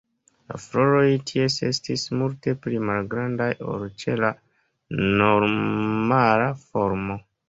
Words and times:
La 0.51 0.55
floroj 0.61 1.03
tie 1.31 1.49
estis 1.65 2.05
multe 2.21 2.53
pli 2.63 2.79
malgrandaj 2.89 3.49
ol 3.73 3.83
ĉe 4.05 4.15
la 4.23 4.31
normala 5.21 6.49
formo. 6.63 7.19